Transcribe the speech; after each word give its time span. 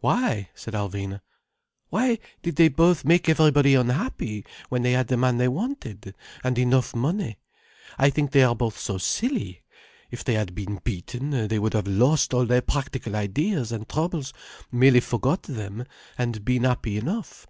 "Why?" 0.00 0.50
said 0.54 0.74
Alvina. 0.74 1.22
"Why 1.88 2.18
did 2.42 2.56
they 2.56 2.68
both 2.68 3.02
make 3.06 3.30
everybody 3.30 3.74
unhappy, 3.74 4.44
when 4.68 4.82
they 4.82 4.92
had 4.92 5.06
the 5.08 5.16
man 5.16 5.38
they 5.38 5.48
wanted, 5.48 6.14
and 6.44 6.58
enough 6.58 6.94
money? 6.94 7.38
I 7.96 8.10
think 8.10 8.30
they 8.32 8.42
are 8.42 8.54
both 8.54 8.78
so 8.78 8.98
silly. 8.98 9.62
If 10.10 10.22
they 10.22 10.34
had 10.34 10.54
been 10.54 10.80
beaten, 10.84 11.48
they 11.48 11.58
would 11.58 11.72
have 11.72 11.86
lost 11.86 12.34
all 12.34 12.44
their 12.44 12.60
practical 12.60 13.16
ideas 13.16 13.72
and 13.72 13.88
troubles, 13.88 14.34
merely 14.70 15.00
forgot 15.00 15.44
them, 15.44 15.86
and 16.18 16.44
been 16.44 16.64
happy 16.64 16.98
enough. 16.98 17.46